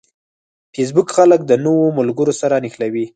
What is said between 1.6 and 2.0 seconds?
نوو